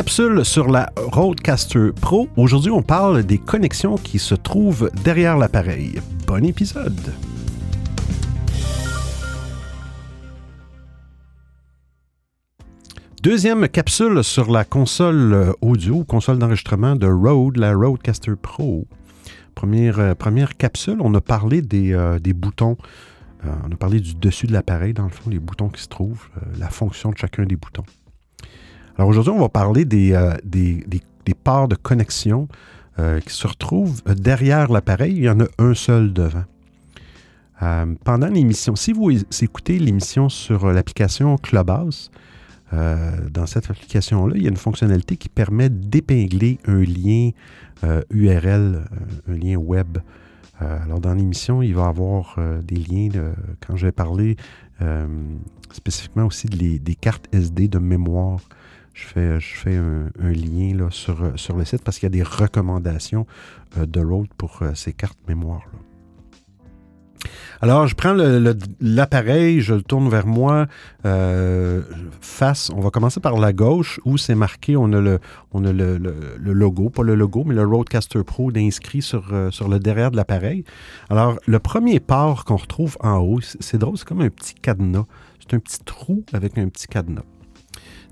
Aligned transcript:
capsule 0.00 0.46
sur 0.46 0.68
la 0.70 0.90
Roadcaster 0.96 1.90
Pro. 2.00 2.26
Aujourd'hui, 2.38 2.70
on 2.70 2.80
parle 2.80 3.22
des 3.22 3.36
connexions 3.36 3.96
qui 3.96 4.18
se 4.18 4.34
trouvent 4.34 4.90
derrière 5.04 5.36
l'appareil. 5.36 6.00
Bon 6.26 6.42
épisode! 6.42 7.12
Deuxième 13.22 13.68
capsule 13.68 14.24
sur 14.24 14.50
la 14.50 14.64
console 14.64 15.52
audio, 15.60 16.02
console 16.04 16.38
d'enregistrement 16.38 16.96
de 16.96 17.06
Rode, 17.06 17.58
la 17.58 17.74
Roadcaster 17.74 18.36
Pro. 18.40 18.86
Première, 19.54 19.98
euh, 19.98 20.14
première 20.14 20.56
capsule, 20.56 20.96
on 21.00 21.12
a 21.12 21.20
parlé 21.20 21.60
des, 21.60 21.92
euh, 21.92 22.18
des 22.18 22.32
boutons. 22.32 22.78
Euh, 23.44 23.50
on 23.68 23.70
a 23.70 23.76
parlé 23.76 24.00
du 24.00 24.14
dessus 24.14 24.46
de 24.46 24.54
l'appareil, 24.54 24.94
dans 24.94 25.04
le 25.04 25.10
fond, 25.10 25.28
les 25.28 25.38
boutons 25.38 25.68
qui 25.68 25.82
se 25.82 25.88
trouvent, 25.88 26.30
la 26.58 26.70
fonction 26.70 27.10
de 27.10 27.18
chacun 27.18 27.44
des 27.44 27.56
boutons. 27.56 27.84
Alors 29.00 29.08
aujourd'hui, 29.08 29.32
on 29.32 29.40
va 29.40 29.48
parler 29.48 29.86
des, 29.86 30.12
des, 30.44 30.84
des, 31.24 31.34
parts 31.34 31.68
de 31.68 31.74
connexion 31.74 32.48
qui 32.98 33.32
se 33.32 33.46
retrouvent 33.46 34.02
derrière 34.04 34.70
l'appareil. 34.70 35.14
Il 35.16 35.22
y 35.22 35.30
en 35.30 35.40
a 35.40 35.46
un 35.58 35.72
seul 35.72 36.12
devant. 36.12 36.44
pendant 38.04 38.26
l'émission, 38.26 38.76
si 38.76 38.92
vous 38.92 39.10
écoutez 39.40 39.78
l'émission 39.78 40.28
sur 40.28 40.70
l'application 40.70 41.38
Clubhouse, 41.38 42.10
dans 42.72 43.46
cette 43.46 43.70
application-là, 43.70 44.34
il 44.36 44.42
y 44.42 44.46
a 44.46 44.50
une 44.50 44.58
fonctionnalité 44.58 45.16
qui 45.16 45.30
permet 45.30 45.70
d'épingler 45.70 46.58
un 46.66 46.82
lien 46.82 47.30
URL, 48.10 48.52
euh, 48.52 49.32
un 49.32 49.34
lien 49.34 49.56
web. 49.56 49.96
Euh, 50.60 50.78
alors, 50.84 51.00
dans 51.00 51.14
l'émission, 51.14 51.62
il 51.62 51.74
va 51.74 51.84
y 51.84 51.88
avoir 51.88 52.34
euh, 52.36 52.60
des 52.60 52.76
liens, 52.76 53.08
quand 53.66 53.76
je 53.76 53.86
vais 53.86 53.92
parler 53.92 54.36
spécifiquement 55.72 56.26
aussi 56.26 56.48
des 56.48 56.94
cartes 56.96 57.28
SD 57.32 57.68
de 57.68 57.78
mémoire. 57.78 58.40
Je 58.92 59.06
fais, 59.06 59.76
un, 59.76 60.10
lien 60.20 60.76
là, 60.76 60.88
sur, 60.90 61.22
le 61.22 61.64
site 61.64 61.82
parce 61.82 61.98
qu'il 61.98 62.06
y 62.06 62.12
a 62.12 62.16
des 62.16 62.22
recommandations 62.22 63.26
de 63.76 64.00
Rode 64.00 64.32
pour 64.36 64.62
ces 64.74 64.92
cartes 64.92 65.18
mémoire. 65.28 65.62
Là. 65.72 65.78
Alors, 67.62 67.86
je 67.86 67.94
prends 67.94 68.16
l'appareil, 68.80 69.60
je 69.60 69.74
le 69.74 69.82
tourne 69.82 70.08
vers 70.08 70.26
moi, 70.26 70.66
euh, 71.04 71.82
face, 72.20 72.70
on 72.74 72.80
va 72.80 72.90
commencer 72.90 73.20
par 73.20 73.38
la 73.38 73.52
gauche 73.52 74.00
où 74.06 74.16
c'est 74.16 74.34
marqué, 74.34 74.76
on 74.76 74.92
a, 74.92 75.00
le, 75.00 75.20
logo, 76.38 76.88
pas 76.88 77.02
le 77.02 77.14
logo, 77.14 77.44
mais 77.44 77.54
le 77.54 77.66
Roadcaster 77.66 78.24
Pro 78.24 78.50
inscrit 78.56 79.02
sur, 79.02 79.28
euh, 79.32 79.50
sur 79.50 79.68
le 79.68 79.78
derrière 79.78 80.10
de 80.10 80.16
l'appareil. 80.16 80.64
Alors, 81.10 81.38
le 81.46 81.58
premier 81.58 82.00
port 82.00 82.44
qu'on 82.44 82.56
retrouve 82.56 82.96
en 83.00 83.18
haut, 83.18 83.40
c'est 83.42 83.78
drôle, 83.78 83.98
c'est 83.98 84.08
comme 84.08 84.22
un 84.22 84.30
petit 84.30 84.54
cadenas. 84.54 85.04
C'est 85.40 85.54
un 85.54 85.58
petit 85.58 85.80
trou 85.84 86.24
avec 86.32 86.56
un 86.56 86.68
petit 86.68 86.86
cadenas. 86.86 87.24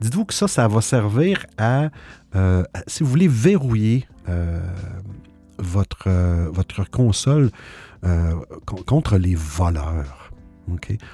Dites-vous 0.01 0.25
que 0.25 0.35
ça, 0.35 0.49
ça 0.49 0.69
va 0.69 0.81
servir 0.81 1.45
à, 1.57 1.91
euh, 2.35 2.63
si 2.87 3.03
vous 3.03 3.11
voulez 3.11 3.29
verrouiller 3.29 4.07
votre, 5.59 6.11
votre 6.51 6.89
console 6.89 7.51
euh, 8.05 8.35
contre 8.87 9.17
les 9.17 9.35
voleurs. 9.35 10.31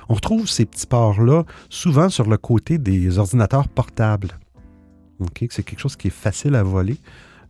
On 0.08 0.14
retrouve 0.14 0.48
ces 0.48 0.66
petits 0.66 0.86
ports-là 0.86 1.44
souvent 1.70 2.08
sur 2.08 2.28
le 2.28 2.36
côté 2.36 2.77
des 2.77 3.18
ordinateurs 3.18 3.68
portables. 3.68 4.38
C'est 5.50 5.62
quelque 5.62 5.78
chose 5.80 5.96
qui 5.96 6.08
est 6.08 6.10
facile 6.10 6.55
à 6.56 6.62
voler. 6.62 6.98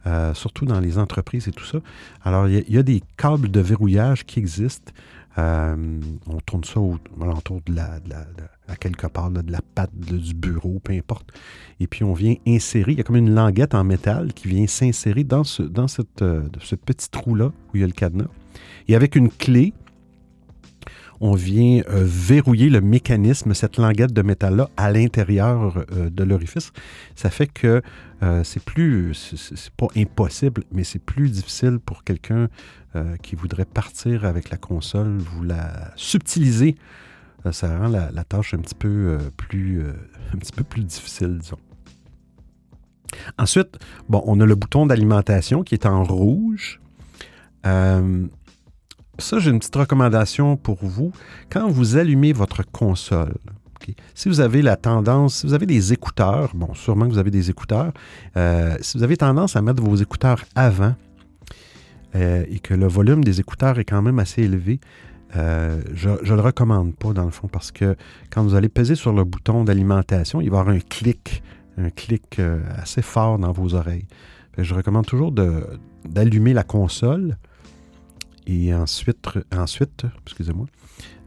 Euh, 0.07 0.35
surtout 0.35 0.67
dans 0.67 0.81
les 0.81 0.99
entreprises 0.99 1.49
et 1.49 1.51
tout 1.51 1.65
ça. 1.65 1.79
Alors, 2.23 2.47
il 2.47 2.71
y, 2.71 2.77
a 2.77 2.83
des 2.83 3.03
câbles 3.17 3.51
de 3.51 3.61
verrouillage 3.61 4.27
qui 4.27 4.39
existent. 4.39 4.93
Euh, 5.39 6.01
on 6.27 6.39
tourne 6.41 6.65
ça 6.65 6.81
autour 6.81 7.61
de 7.67 7.75
la, 7.75 7.99
à 8.69 8.77
quelque 8.77 9.07
part, 9.07 9.31
de 9.31 9.51
la 9.51 9.61
patte 9.75 9.95
du 9.97 10.35
bureau, 10.35 10.81
peu 10.83 10.93
importe. 10.93 11.33
Et 11.81 11.87
puis, 11.87 12.05
on 12.05 12.13
vient 12.13 12.35
insérer, 12.47 12.93
il 12.93 12.99
y 12.99 13.01
a 13.01 13.05
comme 13.05 13.17
une 13.17 13.35
languette 13.35 13.75
en 13.75 13.85
métal 13.85 14.33
qui 14.33 14.49
vient 14.49 14.67
s'insérer 14.67 15.25
dans, 15.25 15.45
ce, 15.45 15.63
ce 15.63 16.75
petit 16.77 17.11
trou-là 17.11 17.47
où 17.47 17.77
il 17.77 17.81
y 17.81 17.85
a 17.85 17.87
le 17.87 17.93
cadenas. 17.93 18.29
Et 18.87 18.95
avec 18.95 19.17
une 19.17 19.29
clé, 19.29 19.73
on 21.25 21.33
vient 21.33 21.81
euh, 21.89 22.03
verrouiller 22.05 22.69
le 22.69 22.83
mécanisme, 22.83 23.55
cette 23.55 23.79
languette 23.79 24.13
de 24.13 24.21
métal-là, 24.21 24.69
à 24.77 24.93
l'intérieur 24.93 25.83
euh, 25.91 26.11
de 26.11 26.23
l'orifice. 26.23 26.71
Ça 27.17 27.31
fait 27.31 27.47
que 27.47 27.81
euh, 28.23 28.45
c'est 28.45 28.63
plus, 28.63 29.15
c'est 29.35 29.71
pas 29.71 29.87
impossible, 29.97 30.65
mais 30.71 30.85
c'est 30.85 30.99
plus 30.99 31.31
difficile 31.31 31.79
pour 31.79 32.05
quelqu'un 32.05 32.49
qui 33.25 33.35
voudrait 33.35 33.65
partir 33.65 34.25
avec 34.25 34.51
la 34.51 34.57
console, 34.57 35.19
vous 35.19 35.43
la 35.43 35.91
subtiliser. 35.97 36.77
ça 37.51 37.77
rend 37.77 37.89
la, 37.89 38.23
tâche 38.23 38.55
un 38.55 38.59
petit 38.59 38.77
peu 38.77 39.19
plus, 39.37 39.83
un 40.33 40.39
petit 40.39 40.53
peu 40.53 40.63
plus 40.63 40.85
difficile, 40.85 41.39
disons. 41.39 41.59
Ensuite, 43.37 43.81
bon, 44.09 44.23
on 44.27 44.39
a 44.39 44.47
le 44.47 44.55
bouton 44.55 44.87
d'alimentation 44.87 45.65
qui 45.65 45.75
est 45.75 45.87
en 45.87 46.05
rouge 46.05 46.79
ça, 49.19 49.39
j'ai 49.39 49.51
une 49.51 49.59
petite 49.59 49.77
recommandation 49.77 50.57
pour 50.57 50.79
vous. 50.83 51.13
Quand 51.51 51.69
vous 51.69 51.97
allumez 51.97 52.33
votre 52.33 52.63
console, 52.63 53.35
si 54.15 54.29
vous 54.29 54.41
avez 54.41 54.63
la 54.63 54.77
tendance, 54.77 55.41
si 55.41 55.47
vous 55.47 55.55
avez 55.55 55.67
des 55.67 55.93
écouteurs, 55.93 56.51
bon, 56.55 56.75
sûrement 56.75 57.07
que 57.07 57.13
vous 57.13 57.19
avez 57.19 57.31
des 57.31 57.51
écouteurs, 57.51 57.93
euh, 58.37 58.77
si 58.81 58.97
vous 58.97 59.05
avez 59.05 59.17
tendance 59.17 59.57
à 59.57 59.63
mettre 59.63 59.83
vos 59.83 59.97
écouteurs 59.97 60.45
avant 60.55 60.95
euh, 62.15 62.45
et 62.49 62.59
que 62.59 62.75
le 62.75 62.87
volume 62.87 63.25
des 63.25 63.41
écouteurs 63.41 63.79
est 63.79 63.85
quand 63.85 64.03
même 64.03 64.19
assez 64.19 64.43
élevé, 64.43 64.81
euh, 65.37 65.81
je 65.95 66.11
ne 66.11 66.35
le 66.37 66.41
recommande 66.41 66.95
pas 66.95 67.13
dans 67.13 67.25
le 67.25 67.31
fond 67.31 67.49
parce 67.49 67.73
que 67.73 67.97
quand 68.31 68.43
vous 68.43 68.55
allez 68.55 68.69
peser 68.69 68.95
sur 68.95 69.13
le 69.13 69.25
bouton 69.25 69.65
d'alimentation, 69.65 70.41
il 70.41 70.51
va 70.51 70.59
y 70.59 70.61
avoir 70.61 70.75
un 70.75 70.81
clic, 70.81 71.43
un 71.77 71.91
clic 71.91 72.41
assez 72.77 73.03
fort 73.03 73.39
dans 73.39 73.53
vos 73.53 73.75
oreilles. 73.75 74.07
Je 74.59 74.75
recommande 74.75 75.07
toujours 75.07 75.33
d'allumer 76.05 76.53
la 76.53 76.63
console 76.63 77.37
et 78.47 78.75
ensuite, 78.75 79.29
ensuite 79.57 80.05
excusez-moi, 80.27 80.67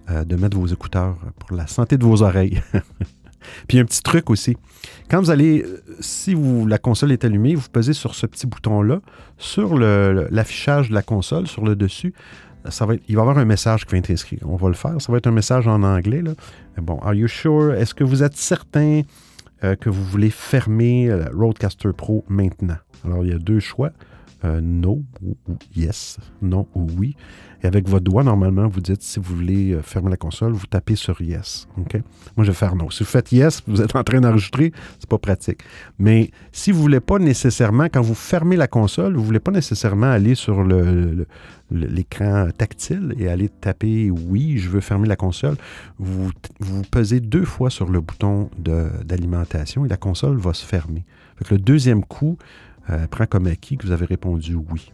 euh, 0.10 0.24
de 0.24 0.36
mettre 0.36 0.58
vos 0.58 0.68
écouteurs 0.68 1.18
pour 1.40 1.56
la 1.56 1.68
santé 1.68 1.98
de 1.98 2.04
vos 2.04 2.22
oreilles. 2.22 2.62
Puis 3.68 3.80
un 3.80 3.86
petit 3.86 4.02
truc 4.02 4.30
aussi. 4.30 4.58
Quand 5.10 5.20
vous 5.20 5.32
allez, 5.32 5.66
si 6.00 6.34
vous, 6.34 6.66
la 6.66 6.78
console 6.78 7.14
est 7.14 7.24
allumée, 7.24 7.56
vous 7.56 7.70
pesez 7.72 7.94
sur 7.94 8.14
ce 8.14 8.26
petit 8.26 8.46
bouton-là, 8.46 9.00
sur 9.38 9.78
l'affichage 9.78 10.90
de 10.90 10.94
la 10.94 11.02
console, 11.02 11.48
sur 11.48 11.64
le 11.64 11.76
dessus, 11.76 12.14
ça 12.70 12.86
va 12.86 12.96
il 12.96 13.16
va 13.16 13.22
y 13.22 13.24
avoir 13.24 13.38
un 13.38 13.46
message 13.46 13.86
qui 13.86 13.92
va 13.94 13.98
être 13.98 14.12
inscrit. 14.12 14.40
On 14.44 14.56
va 14.56 14.68
le 14.68 14.74
faire. 14.74 15.00
Ça 15.02 15.12
va 15.12 15.18
être 15.18 15.28
un 15.28 15.32
message 15.32 15.68
en 15.68 15.84
anglais. 15.84 16.22
Là. 16.22 16.32
Bon, 16.78 17.00
are 17.00 17.14
you 17.14 17.28
sure? 17.28 17.74
Est-ce 17.74 17.94
que 17.94 18.04
vous 18.04 18.24
êtes 18.24 18.36
certain 18.36 19.02
euh, 19.64 19.76
que 19.76 19.90
vous 19.90 20.04
voulez 20.04 20.30
fermer 20.30 21.10
euh, 21.10 21.26
Roadcaster 21.34 21.92
Pro 21.96 22.26
maintenant? 22.28 22.78
Alors, 23.06 23.24
il 23.24 23.32
y 23.32 23.34
a 23.34 23.40
deux 23.40 23.60
choix. 23.60 23.92
Euh, 24.46 24.62
no 24.62 25.04
ou, 25.24 25.36
yes, 25.76 26.20
non 26.42 26.68
ou 26.76 26.88
oui. 26.98 27.16
Et 27.64 27.68
avec 27.68 27.90
votre 27.90 28.04
doigt, 28.04 28.24
normalement, 28.24 28.68
vous 28.68 28.82
dites 28.82 29.02
si 29.02 29.20
vous 29.20 29.36
voulez 29.36 29.72
euh, 29.72 29.82
fermer 29.82 30.12
la 30.12 30.18
console, 30.18 30.52
vous 30.52 30.68
tapez 30.68 30.96
sur 30.96 31.20
yes. 31.22 31.68
OK? 31.78 31.96
Moi, 32.36 32.46
je 32.46 32.52
vais 32.52 32.58
faire 32.58 32.76
non. 32.76 32.92
Si 32.92 33.04
vous 33.04 33.10
faites 33.10 33.32
yes, 33.32 33.64
vous 33.66 33.82
êtes 33.82 33.96
en 33.96 34.04
train 34.04 34.22
d'enregistrer, 34.22 34.72
c'est 35.00 35.10
pas 35.10 35.18
pratique. 35.18 35.62
Mais 35.98 36.30
si 36.52 36.72
vous 36.72 36.80
voulez 36.82 37.00
pas 37.00 37.18
nécessairement, 37.18 37.86
quand 37.86 38.02
vous 38.02 38.14
fermez 38.14 38.58
la 38.58 38.68
console, 38.68 39.16
vous 39.16 39.24
voulez 39.24 39.40
pas 39.40 39.52
nécessairement 39.52 40.12
aller 40.12 40.36
sur 40.36 40.64
l'écran 41.72 42.50
tactile 42.56 43.16
et 43.18 43.28
aller 43.30 43.50
taper 43.50 44.12
oui, 44.12 44.60
je 44.60 44.70
veux 44.70 44.82
fermer 44.82 45.08
la 45.08 45.16
console, 45.16 45.56
vous, 45.98 46.30
vous 46.60 46.82
pesez 46.84 47.22
deux 47.22 47.46
fois 47.46 47.72
sur 47.72 47.90
le 47.90 48.02
bouton 48.02 48.52
d'alimentation 48.60 49.84
et 49.84 49.90
la 49.90 49.98
console 49.98 50.38
va 50.38 50.54
se 50.54 50.66
fermer. 50.66 51.06
le 51.50 51.58
deuxième 51.58 52.04
coup, 52.04 52.38
euh, 52.90 53.08
prend 53.08 53.26
comme 53.26 53.48
acquis 53.48 53.78
que 53.78 53.86
vous 53.86 53.92
avez 53.92 54.06
répondu 54.06 54.56
oui. 54.56 54.92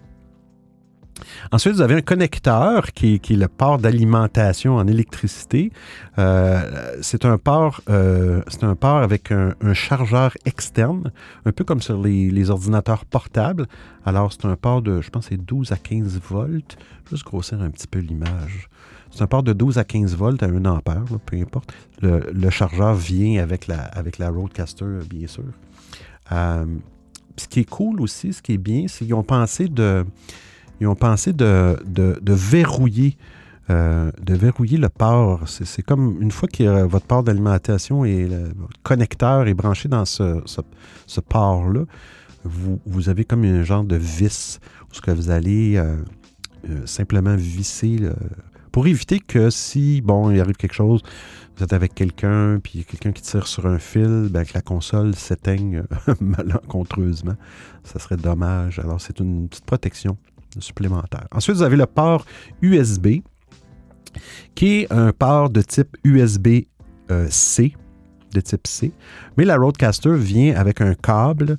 Ensuite, 1.52 1.76
vous 1.76 1.82
avez 1.82 1.96
un 1.96 2.02
connecteur 2.02 2.92
qui, 2.92 3.16
est 3.16 3.30
le 3.32 3.48
port 3.48 3.78
d'alimentation 3.78 4.76
en 4.76 4.88
électricité. 4.88 5.72
Euh, 6.18 6.98
c'est 7.02 7.26
un 7.26 7.38
port, 7.38 7.82
euh, 7.90 8.42
c'est 8.48 8.64
un 8.64 8.76
port 8.76 8.98
avec 8.98 9.32
un, 9.32 9.54
chargeur 9.74 10.34
externe, 10.46 11.12
un 11.46 11.52
peu 11.52 11.64
comme 11.64 11.82
sur 11.82 12.02
les, 12.02 12.50
ordinateurs 12.50 13.06
portables. 13.06 13.68
Alors, 14.06 14.34
c'est 14.34 14.46
un 14.46 14.56
port 14.56 14.82
de, 14.82 15.02
je 15.02 15.10
pense, 15.10 15.28
c'est 15.30 15.38
12 15.38 15.72
à 15.72 15.78
15 15.78 16.20
volts. 16.30 16.78
Juste 17.10 17.26
grossir 17.26 17.62
un 17.62 17.70
petit 17.70 17.88
peu 17.88 18.00
l'image. 18.00 18.70
C'est 19.12 19.22
un 19.22 19.28
port 19.28 19.44
de 19.44 19.54
12 19.54 19.78
à 19.78 19.84
15 19.84 20.16
volts 20.16 20.42
à 20.42 20.48
1 20.48 20.66
ampère, 20.66 21.04
peu 21.26 21.38
importe. 21.38 21.72
Le, 22.02 22.50
chargeur 22.50 22.96
vient 22.96 23.42
avec 23.42 23.68
la, 23.68 23.80
avec 23.80 24.18
la 24.18 24.30
Roadcaster, 24.30 24.86
bien 25.08 25.28
sûr 25.28 25.44
ce 27.38 27.48
qui 27.48 27.62
est 27.62 27.70
cool 27.70 28.02
aussi, 28.02 28.34
ce 28.34 28.42
qui 28.42 28.54
est 28.54 28.58
bien, 28.58 28.86
c'est 28.88 29.06
qu'ils 29.06 29.14
ont 29.14 29.24
pensé 29.24 29.68
de, 29.68 30.06
ils 30.80 30.88
ont 30.88 30.96
pensé 30.96 31.34
de, 31.34 31.78
verrouiller. 32.28 33.18
Euh, 33.70 34.12
de 34.22 34.34
verrouiller 34.34 34.78
le 34.78 34.90
port. 34.90 35.48
C'est 35.48 35.84
comme 35.84 36.22
une 36.22 36.32
fois 36.32 36.50
que 36.50 36.84
votre 36.84 37.06
port 37.06 37.24
d'alimentation 37.24 38.04
et 38.04 38.28
le 38.28 38.52
connecteur 38.84 39.48
est 39.48 39.54
branché 39.54 39.88
dans 39.88 40.04
ce, 40.04 40.42
ce, 40.46 41.22
port-là, 41.22 41.86
vous, 42.44 42.82
vous, 42.86 43.08
avez 43.08 43.24
comme 43.24 43.46
un 43.46 43.64
genre 43.64 43.86
de 43.86 43.96
vis 43.96 44.60
où 44.92 44.94
ce 44.94 45.00
que 45.00 45.12
vous 45.12 45.30
allez 45.30 45.78
euh, 45.78 45.96
euh, 46.70 46.86
simplement 46.86 47.38
visser 47.38 48.00
pour 48.74 48.88
éviter 48.88 49.20
que 49.20 49.52
si, 49.52 50.02
bon, 50.02 50.32
il 50.32 50.42
arrive 50.42 50.56
quelque 50.56 50.74
chose, 50.74 51.02
vous 51.56 51.64
êtes 51.64 51.74
avec 51.74 51.94
quelqu'un, 51.94 52.60
puis 52.62 52.84
quelqu'un 52.84 53.12
qui 53.12 53.22
tire 53.22 53.46
sur 53.46 53.68
un 53.68 53.78
fil, 53.78 54.30
ben, 54.32 54.44
que 54.44 54.54
la 54.56 54.62
console 54.62 55.14
s'éteigne 55.14 55.84
malencontreusement. 56.20 57.36
Ça 57.84 58.00
serait 58.00 58.18
dommage. 58.18 58.80
Alors, 58.80 59.00
c'est 59.00 59.20
une 59.20 59.48
petite 59.48 59.66
protection 59.66 60.18
supplémentaire. 60.60 61.28
Ensuite, 61.32 61.56
vous 61.56 61.62
avez 61.62 61.78
le 61.78 61.86
port 61.86 62.26
USB, 62.64 63.20
qui 64.56 64.82
est 64.82 64.92
un 64.92 65.14
port 65.14 65.52
de 65.52 65.62
type 65.62 65.96
USB-C, 66.04 66.66
euh, 67.12 67.30
de 68.34 68.42
type 68.42 68.66
C. 68.66 68.92
Mais 69.38 69.46
la 69.46 69.56
Roadcaster 69.56 70.16
vient 70.16 70.56
avec 70.56 70.82
un 70.82 70.96
câble 70.96 71.58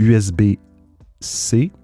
USB-C 0.00 1.70
euh, 1.72 1.78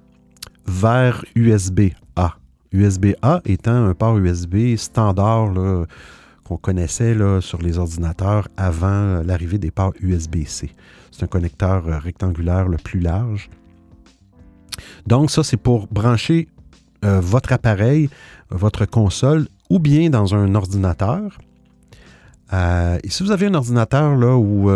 vers 0.66 1.24
USB-A. 1.36 2.39
USB-A 2.72 3.42
étant 3.44 3.86
un 3.86 3.94
port 3.94 4.18
USB 4.18 4.76
standard 4.76 5.54
qu'on 6.44 6.56
connaissait 6.56 7.16
sur 7.40 7.58
les 7.62 7.78
ordinateurs 7.78 8.48
avant 8.56 9.22
l'arrivée 9.22 9.58
des 9.58 9.70
ports 9.70 9.92
USB-C. 10.00 10.70
C'est 11.20 11.24
un 11.24 11.28
connecteur 11.28 11.86
euh, 11.86 11.98
rectangulaire 11.98 12.68
le 12.68 12.76
plus 12.76 13.00
large. 13.00 13.50
Donc 15.06 15.30
ça, 15.30 15.42
c'est 15.42 15.56
pour 15.56 15.86
brancher 15.88 16.48
euh, 17.04 17.20
votre 17.20 17.52
appareil, 17.52 18.08
votre 18.50 18.86
console, 18.86 19.46
ou 19.68 19.78
bien 19.78 20.10
dans 20.10 20.34
un 20.34 20.54
ordinateur. 20.54 21.38
Euh, 22.52 22.98
et 23.04 23.10
si 23.10 23.22
vous 23.22 23.30
avez 23.30 23.46
un 23.46 23.54
ordinateur 23.54 24.16
où 24.38 24.70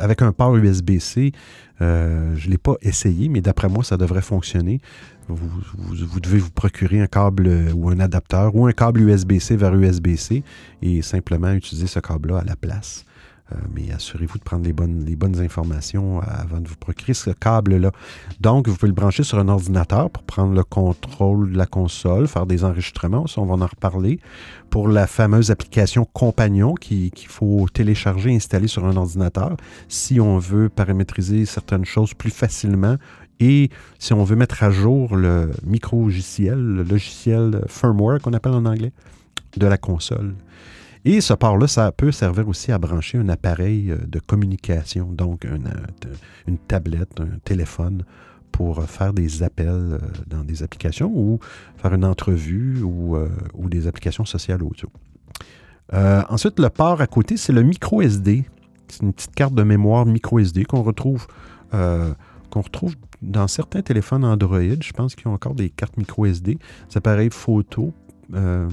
avec 0.00 0.22
un 0.22 0.32
port 0.32 0.56
USB-C, 0.56 1.32
je 1.80 1.84
ne 1.84 2.50
l'ai 2.50 2.58
pas 2.58 2.74
essayé, 2.82 3.28
mais 3.28 3.40
d'après 3.40 3.68
moi, 3.68 3.84
ça 3.84 3.96
devrait 3.96 4.22
fonctionner. 4.22 4.80
Vous, 5.28 6.20
devez 6.20 6.38
vous 6.38 6.50
procurer 6.50 7.00
un 7.00 7.06
câble 7.06 7.50
ou 7.74 7.90
un 7.90 8.00
adapteur 8.00 8.54
ou 8.56 8.66
un 8.66 8.72
câble 8.72 9.02
USB-C 9.02 9.56
vers 9.56 9.74
USB-C 9.74 10.42
et 10.80 11.02
simplement 11.02 11.52
utiliser 11.52 11.86
ce 11.86 12.00
câble-là 12.00 12.38
à 12.38 12.44
la 12.44 12.56
place. 12.56 13.04
Euh, 13.52 13.56
mais 13.74 13.90
assurez-vous 13.92 14.38
de 14.38 14.42
prendre 14.42 14.64
les 14.64 14.72
bonnes, 14.72 15.40
informations 15.40 16.20
avant 16.20 16.60
de 16.60 16.68
vous 16.68 16.76
procurer 16.76 17.14
ce 17.14 17.30
câble-là. 17.30 17.92
Donc, 18.40 18.68
vous 18.68 18.74
pouvez 18.76 18.88
le 18.88 18.94
brancher 18.94 19.22
sur 19.22 19.38
un 19.38 19.48
ordinateur 19.48 20.10
pour 20.10 20.22
prendre 20.24 20.54
le 20.54 20.64
contrôle 20.64 21.52
de 21.52 21.58
la 21.58 21.66
console, 21.66 22.28
faire 22.28 22.46
des 22.46 22.64
enregistrements, 22.64 23.24
on 23.36 23.44
va 23.44 23.54
en 23.54 23.66
reparler. 23.66 24.20
Pour 24.70 24.88
la 24.88 25.06
fameuse 25.06 25.50
application 25.50 26.06
Compagnon 26.12 26.74
qu'il 26.74 27.10
faut 27.28 27.66
télécharger 27.72 28.34
installer 28.34 28.68
sur 28.68 28.84
un 28.84 28.96
ordinateur 28.96 29.56
si 29.88 30.20
on 30.20 30.38
veut 30.38 30.68
paramétriser 30.68 31.46
certaines 31.46 31.84
choses 31.84 32.12
plus 32.14 32.30
facilement 32.30 32.96
et 33.40 33.70
si 33.98 34.12
on 34.12 34.24
veut 34.24 34.36
mettre 34.36 34.62
à 34.62 34.70
jour 34.70 35.16
le 35.16 35.50
micro-logiciel, 35.64 36.58
le 36.58 36.82
logiciel 36.82 37.64
firmware 37.68 38.20
qu'on 38.20 38.32
appelle 38.32 38.52
en 38.52 38.64
anglais, 38.64 38.92
de 39.56 39.66
la 39.66 39.78
console. 39.78 40.34
Et 41.10 41.22
ce 41.22 41.32
port-là, 41.32 41.66
ça 41.66 41.90
peut 41.90 42.12
servir 42.12 42.46
aussi 42.48 42.70
à 42.70 42.76
brancher 42.76 43.16
un 43.16 43.30
appareil 43.30 43.90
euh, 43.90 43.96
de 44.06 44.20
communication, 44.20 45.06
donc 45.10 45.44
une, 45.44 45.68
euh, 45.68 46.14
une 46.46 46.58
tablette, 46.58 47.18
un 47.18 47.38
téléphone, 47.44 48.04
pour 48.52 48.84
faire 48.84 49.14
des 49.14 49.42
appels 49.42 49.68
euh, 49.68 49.98
dans 50.26 50.44
des 50.44 50.62
applications 50.62 51.10
ou 51.10 51.38
faire 51.78 51.94
une 51.94 52.04
entrevue 52.04 52.82
ou, 52.82 53.16
des 53.70 53.86
applications 53.86 54.26
sociales 54.26 54.62
audio. 54.62 54.90
ensuite, 56.28 56.60
le 56.60 56.68
port 56.68 57.00
à 57.00 57.06
côté, 57.06 57.38
c'est 57.38 57.54
le 57.54 57.62
micro 57.62 58.02
SD. 58.02 58.44
C'est 58.88 59.00
une 59.00 59.14
petite 59.14 59.34
carte 59.34 59.54
de 59.54 59.62
mémoire 59.62 60.04
micro 60.04 60.38
SD 60.38 60.66
qu'on 60.66 60.82
retrouve, 60.82 61.26
qu'on 61.70 62.60
retrouve 62.60 62.96
dans 63.22 63.48
certains 63.48 63.80
téléphones 63.80 64.26
Android. 64.26 64.60
Je 64.60 64.92
pense 64.92 65.14
qu'ils 65.14 65.28
ont 65.28 65.34
encore 65.34 65.54
des 65.54 65.70
cartes 65.70 65.96
micro 65.96 66.26
SD. 66.26 66.56
Des 66.56 66.96
appareils 66.96 67.30
photo 67.30 67.94
euh, 68.34 68.68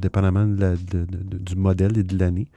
dépendamment 0.00 0.44
du 0.44 1.56
modèle 1.56 1.96
et 1.96 2.02
de 2.02 2.18
l'année. 2.18 2.48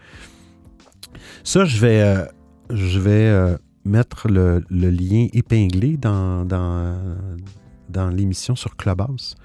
Ça, 1.44 1.64
je 1.64 1.80
vais, 1.80 2.02
euh, 2.02 2.26
je 2.70 3.00
vais 3.00 3.28
euh, 3.28 3.58
mettre 3.86 4.28
le, 4.28 4.62
lien 4.70 5.28
épinglé 5.32 5.96
dans, 5.96 6.46
dans, 6.46 8.10
l'émission 8.10 8.58
sur 8.58 8.76
Clubhouse. 8.76 9.36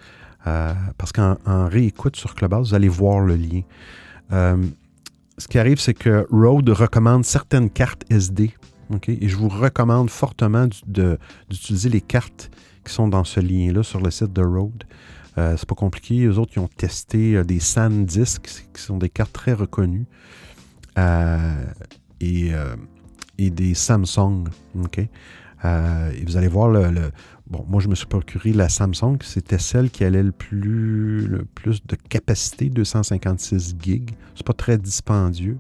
parce 0.45 1.13
qu'en 1.13 1.37
réécoute 1.69 2.17
sur 2.17 2.35
Clubhouse, 2.35 2.71
vous 2.71 2.75
allez 2.75 2.89
voir 2.89 3.21
le 3.21 3.37
lien. 3.37 3.63
ce 5.39 5.47
qui 5.49 5.59
arrive, 5.59 5.79
c'est 5.79 5.95
que 5.95 6.27
Rode 6.33 6.69
recommande 6.69 7.25
certaines 7.25 7.71
cartes 7.71 8.05
SD. 8.11 8.55
Et 9.07 9.29
je 9.29 9.37
vous 9.37 9.49
recommande 9.49 10.11
fortement 10.11 10.67
d'utiliser 10.87 11.91
les 11.91 12.01
cartes 12.01 12.51
qui 12.85 12.93
sont 12.93 13.07
dans 13.07 13.25
ce 13.25 13.39
lien-là 13.39 13.85
sur 13.85 14.01
le 14.01 14.11
site 14.11 14.33
de 14.33 14.43
Rode. 14.43 14.85
Euh, 15.39 15.57
c'est 15.57 15.69
pas 15.69 15.75
compliqué. 15.75 16.15
Les 16.15 16.39
autres, 16.39 16.53
ils 16.57 16.61
ont 16.61 16.69
testé 16.69 17.37
euh, 17.37 17.45
des 17.45 17.61
SanDisk, 17.61 18.43
qui 18.75 18.83
sont 18.83 18.99
des 18.99 19.09
cartes 19.09 19.33
très 19.33 19.53
reconnues, 19.53 20.07
euh, 20.99 21.65
et, 22.21 23.51
des 23.51 23.75
Samsung. 23.75 24.49
et 24.95 26.25
vous 26.27 26.37
allez 26.37 26.49
voir 26.49 26.69
le, 26.69 27.13
Bon, 27.47 27.65
moi, 27.67 27.81
je 27.81 27.89
me 27.89 27.95
suis 27.95 28.07
procuré 28.07 28.53
la 28.53 28.69
Samsung. 28.69 29.17
C'était 29.23 29.59
celle 29.59 29.91
qui 29.91 30.05
allait 30.05 30.23
le 30.23 30.33
plus, 30.33 31.27
le 31.27 31.47
plus 31.47 31.83
de 31.87 31.97
capacité, 31.97 32.69
256 32.69 33.77
gigs. 33.81 34.11
C'est 34.35 34.47
pas 34.47 34.53
très 34.53 34.77
dispendieux. 34.77 35.57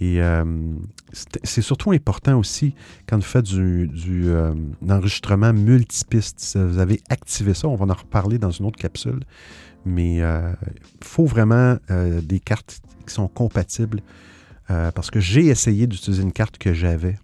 Et 0.00 0.20
euh, 0.20 0.44
c'est 1.12 1.62
surtout 1.62 1.92
important 1.92 2.38
aussi 2.38 2.74
quand 3.06 3.16
vous 3.16 3.22
faites 3.22 3.44
du, 3.44 3.88
euh, 4.26 4.54
enregistrement 4.88 5.52
multipiste. 5.52 6.58
Vous 6.58 6.78
avez 6.78 7.00
activé 7.08 7.54
ça, 7.54 7.68
on 7.68 7.76
va 7.76 7.86
en 7.86 7.96
reparler 7.96 8.38
dans 8.38 8.50
une 8.50 8.66
autre 8.66 8.78
capsule. 8.78 9.20
Mais 9.86 10.16
il 10.16 10.22
euh, 10.22 10.52
faut 11.02 11.26
vraiment 11.26 11.76
des 11.88 12.40
cartes 12.40 12.80
qui 13.06 13.14
sont 13.14 13.28
compatibles 13.28 14.00
parce 14.66 15.10
que 15.10 15.20
j'ai 15.20 15.46
essayé 15.48 15.86
d'utiliser 15.86 16.22
une 16.22 16.32
carte 16.32 16.56
que 16.56 16.72
j'avais 16.72 17.16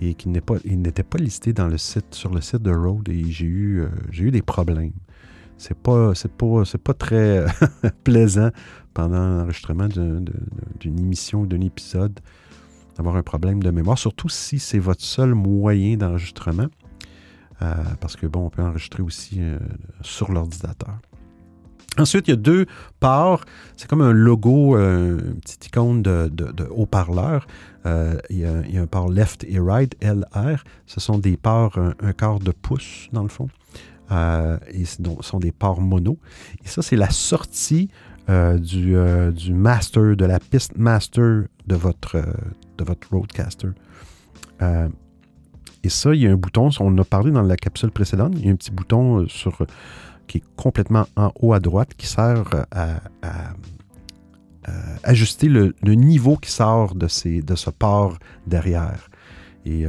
et 0.00 0.14
qui 0.14 0.28
n'était 0.28 1.04
pas, 1.04 1.18
listée 1.18 1.52
dans 1.52 1.68
le 1.68 1.78
site, 1.78 2.12
sur 2.12 2.34
le 2.34 2.40
site 2.40 2.62
de 2.62 2.72
Rode 2.72 3.08
et 3.08 3.30
j'ai 3.30 3.46
eu, 3.46 3.86
eu 4.12 4.30
des 4.32 4.42
problèmes. 4.42 4.90
C'est 5.56 5.78
pas, 5.78 6.12
pas, 6.36 6.64
pas 6.82 6.94
très 6.94 7.46
plaisant 8.04 8.50
pendant 8.94 9.38
l'enregistrement 9.38 9.88
d'une 9.88 10.98
émission 10.98 11.42
ou 11.42 11.46
d'un 11.46 11.60
épisode 11.60 12.20
d'avoir 12.96 13.16
un 13.16 13.22
problème 13.22 13.62
de 13.62 13.70
mémoire, 13.70 13.98
surtout 13.98 14.28
si 14.28 14.58
c'est 14.58 14.78
votre 14.78 15.02
seul 15.02 15.34
moyen 15.34 15.96
d'enregistrement, 15.96 16.66
euh, 17.62 17.74
parce 18.00 18.16
que 18.16 18.26
bon, 18.26 18.46
on 18.46 18.50
peut 18.50 18.62
enregistrer 18.62 19.02
aussi 19.02 19.40
euh, 19.40 19.58
sur 20.02 20.32
l'ordinateur. 20.32 20.98
Ensuite, 21.98 22.26
il 22.28 22.30
y 22.30 22.34
a 22.34 22.36
deux 22.36 22.64
ports. 23.00 23.44
C'est 23.76 23.86
comme 23.86 24.00
un 24.00 24.12
logo, 24.12 24.76
euh, 24.76 25.20
une 25.20 25.40
petite 25.40 25.66
icône 25.66 26.02
de, 26.02 26.30
haut-parleur. 26.70 27.46
il, 27.84 28.38
y 28.38 28.46
a 28.46 28.80
un 28.80 28.86
port 28.86 29.10
left 29.10 29.44
et 29.44 29.58
right, 29.58 29.94
LR. 30.02 30.64
Ce 30.86 31.00
sont 31.00 31.18
des 31.18 31.36
ports, 31.36 31.78
un, 31.78 32.12
quart 32.14 32.40
de 32.40 32.50
pouce 32.50 33.08
dans 33.12 33.22
le 33.22 33.28
fond. 33.28 33.48
et 34.10 34.84
ce 34.86 35.02
sont 35.20 35.38
des 35.38 35.52
ports 35.52 35.82
mono. 35.82 36.18
Et 36.64 36.68
ça, 36.68 36.80
c'est 36.80 36.96
la 36.96 37.10
sortie 37.10 37.90
euh, 38.28 38.58
euh, 38.74 39.30
du, 39.32 39.52
master, 39.52 40.16
de 40.16 40.24
la 40.24 40.38
piste 40.38 40.76
master 40.76 41.44
de 41.66 41.74
votre, 41.74 42.16
euh, 42.16 42.32
de 42.78 42.84
votre 42.84 43.08
Roadcaster. 43.10 43.70
et 45.82 45.88
ça, 45.88 46.14
il 46.14 46.22
y 46.22 46.26
a 46.28 46.30
un 46.30 46.36
bouton, 46.36 46.70
on 46.78 46.86
en 46.86 46.98
a 46.98 47.04
parlé 47.04 47.32
dans 47.32 47.42
la 47.42 47.56
capsule 47.56 47.90
précédente, 47.90 48.34
il 48.36 48.46
y 48.46 48.48
a 48.48 48.52
un 48.52 48.56
petit 48.56 48.70
bouton 48.70 49.26
sur, 49.28 49.66
qui 50.28 50.38
est 50.38 50.44
complètement 50.56 51.06
en 51.16 51.32
haut 51.40 51.52
à 51.52 51.60
droite 51.60 51.94
qui 51.96 52.06
sert 52.06 52.44
à, 52.70 53.00
ajuster 55.02 55.48
le, 55.48 55.74
niveau 55.82 56.36
qui 56.36 56.52
sort 56.52 56.94
de, 56.94 57.08
ces, 57.08 57.42
de 57.42 57.56
ce 57.56 57.70
port 57.70 58.16
derrière. 58.46 59.08
Et, 59.64 59.86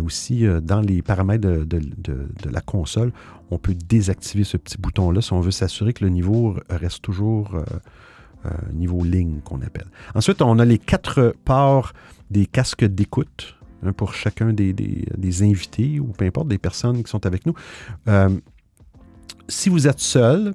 aussi, 0.00 0.44
dans 0.62 0.80
les 0.80 1.02
paramètres 1.02 1.46
de, 1.46 2.50
la 2.50 2.60
console, 2.60 3.12
on 3.50 3.58
peut 3.58 3.74
désactiver 3.74 4.44
ce 4.44 4.56
petit 4.56 4.78
bouton-là 4.78 5.20
si 5.20 5.32
on 5.32 5.40
veut 5.40 5.50
s'assurer 5.50 5.92
que 5.92 6.04
le 6.04 6.10
niveau 6.10 6.56
reste 6.70 7.02
toujours 7.02 7.54
euh, 7.54 7.64
euh, 8.46 8.50
niveau 8.72 9.04
ligne 9.04 9.40
qu'on 9.44 9.60
appelle. 9.60 9.86
Ensuite, 10.14 10.42
on 10.42 10.58
a 10.58 10.64
les 10.64 10.78
quatre 10.78 11.34
ports 11.44 11.92
des 12.30 12.46
casques 12.46 12.84
d'écoute 12.84 13.56
pour 13.96 14.14
chacun 14.14 14.52
des, 14.52 15.42
invités 15.42 16.00
ou 16.00 16.06
peu 16.06 16.24
importe 16.24 16.48
des 16.48 16.58
personnes 16.58 17.02
qui 17.02 17.10
sont 17.10 17.26
avec 17.26 17.44
nous. 17.46 17.54
Euh, 18.08 18.30
si 19.48 19.68
vous 19.68 19.86
êtes 19.86 20.00
seul, 20.00 20.54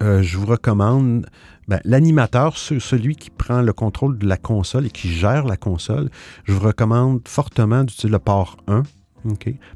je 0.00 0.36
vous 0.36 0.46
recommande 0.46 1.26
l'animateur, 1.84 2.56
celui 2.56 3.16
qui 3.16 3.30
prend 3.30 3.60
le 3.60 3.72
contrôle 3.72 4.18
de 4.18 4.26
la 4.26 4.36
console 4.36 4.86
et 4.86 4.90
qui 4.90 5.08
gère 5.08 5.44
la 5.46 5.56
console, 5.56 6.10
je 6.44 6.52
vous 6.52 6.60
recommande 6.60 7.26
fortement 7.26 7.84
d'utiliser 7.84 8.12
le 8.12 8.18
port 8.18 8.56
1 8.68 8.82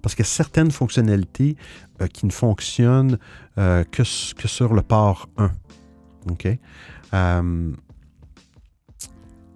parce 0.02 0.14
qu'il 0.14 0.24
y 0.24 0.28
a 0.28 0.30
certaines 0.30 0.70
fonctionnalités 0.70 1.56
euh, 2.00 2.06
qui 2.06 2.26
ne 2.26 2.30
fonctionnent 2.30 3.18
euh, 3.58 3.84
que, 3.84 4.04
sur 4.04 4.74
le 4.74 4.82
port 4.82 5.28
1. 5.36 5.50
Euh, 7.14 7.66